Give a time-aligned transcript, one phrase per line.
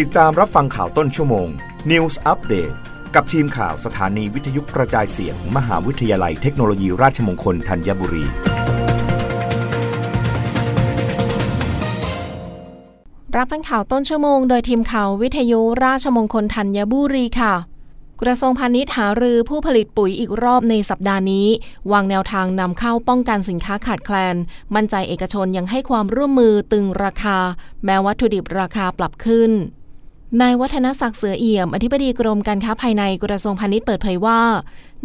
[0.00, 1.48] ติดตามรับฟังข่าวต้นชั่วโมง
[1.90, 2.74] News Update
[3.14, 8.24] กับทีมข่าวสถานีวิทยุกระจายเสียงมมหาวิทยาลัยเทคโนโลยีราชมงคลธัญบุรี
[13.36, 17.54] รับฟังข่าวต้นชั่วโมงโดยทีมข่าววิทยุราชมงคลธัญบุรีค่ะ
[18.22, 21.46] กระทรวงพาณิชย์หารือผู้ผลิตปุ๋ยอีกรอบในสัปดาห์นี้
[21.92, 24.36] วางแนวทางนำเข้าป้องกันสินค้าขาดแคลน
[24.74, 27.38] มั่นใจเอกชนยังให้ความร่วมมือตึงราคา
[27.84, 29.52] แม้วัตถุดิบราคาปรับขึ้น
[30.40, 34.40] นายวัฒนศักดิ์เสือเอี่ยม อธิบดีกรมการค้าภายในกระทรวงพาณิชย์เปิดเผยว่า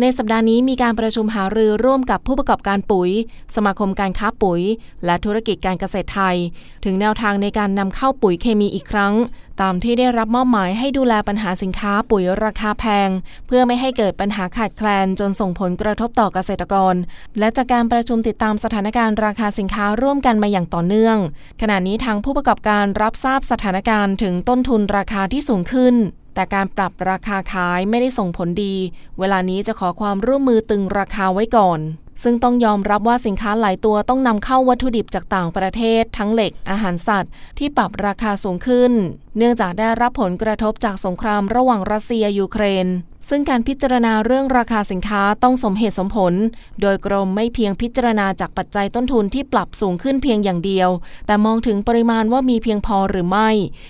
[0.01, 3.09] ในสัปดาห์นี้มีการประชุมหารือร่วมกับผู้ประกอบการปุ๋ย
[3.55, 4.61] สมาคมการค้าปุ๋ย
[5.05, 6.37] และธุรกิจการเกษตรไทย
[6.85, 9.13] ถึงแนวทางในการนำเข้าปุ๋ยเคมีอีกครั้ง
[9.61, 13.09] ตามที่ได้รับมอบหมายให้ดูแลปัญหาสินค้าปุ๋ยราคาแพง
[13.47, 16.95] เพื่อไม่ให้เกิดปัญหาขาดแคลนจนส่งผลกระทบต่อเกษตรกร
[17.39, 21.17] และจากการประชุมติดตามสถานการณ์ราคาสินค้าร่วมกันมาอย่างต่อเนื่อง
[21.61, 25.95] ขณะนี้ทางผู้ประกอบการรับทราบสถานการณ์ถึงต้นทุนราคาที่สูงขึ้น
[26.37, 28.75] แต่การปรับราคาขายไม่ได้ส่งผลดี
[29.19, 31.79] เวลานี้จะขอความร่วมมือตึงราคาไว้ก่อน
[32.23, 38.91] ซึ่งต้องยอมรับว่าสินค้าหลายตัวต้องนำเข้าวัตถุดิบจากต่างประเทศ ทั้งเหล็กอาหารสัตว์ ที่ปรับราคาสูงขึ้น
[39.37, 42.87] เนื่องจากได้รับผลกระทบจากสงครามระหว่างรัสเซียยูเครน
[43.29, 46.33] ซึ่งการพิจารณาเรื่องราคาสินค้าต้องสมเหตุสมผล
[46.81, 50.89] โดยกรมไม่เพียงพิจารณาจากปัจจัยต้นทุนที่ปรับสูงขึ้นเพียงอย่างเดียว
[51.27, 53.49] แต่มองถึงปริมาณว่ามีเพียงพอหรือไม่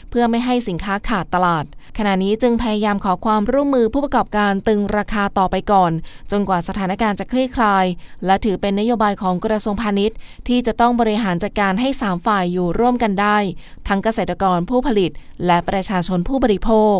[0.09, 1.65] เพื่อไม่ให้สินค้าขาดตลาด
[1.97, 5.91] ขณะนี้จึงพยายามขอความร่วมมือผู้ประกอบการตึงราคาต่อไปก่อน
[6.31, 7.85] จนกว่าสถานการณ์จะคลี่คลาย
[8.25, 13.37] และถือเป็นนโยบายของกระทรวงพาณิชย์ ที่จะต้องบริหารจัดการให้สามฝ่ายอยู่ร่วมกันได้
[13.87, 15.11] ทั้งเกษตรกรผู้ผลิต
[15.45, 16.99] และประชาชนผู้บริโภค